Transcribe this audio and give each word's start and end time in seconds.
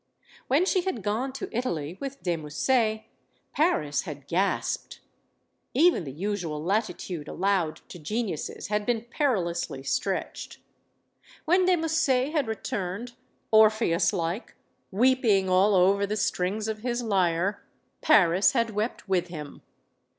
When 0.47 0.65
she 0.65 0.81
had 0.81 1.03
gone 1.03 1.31
to 1.33 1.47
Italy 1.55 1.95
with 2.01 2.23
de 2.23 2.35
Musset, 2.35 3.03
Paris 3.53 4.01
had 4.01 4.25
gasped. 4.25 4.99
Even 5.75 6.05
the 6.05 6.11
usual 6.11 6.59
latitude 6.63 7.27
allowed 7.27 7.81
to 7.89 7.99
geniuses 7.99 8.69
had 8.69 8.83
been 8.87 9.01
perilously 9.11 9.83
stretched. 9.83 10.57
When 11.45 11.65
de 11.65 11.75
Musset 11.75 12.31
had 12.31 12.47
returned, 12.47 13.13
Orpheuslike, 13.53 14.55
weeping 14.89 15.47
all 15.47 15.75
over 15.75 16.07
the 16.07 16.17
strings 16.17 16.67
of 16.67 16.79
his 16.79 17.03
lyre, 17.03 17.63
Paris 18.01 18.53
had 18.53 18.71
wept 18.71 19.07
with 19.07 19.27
him. 19.27 19.61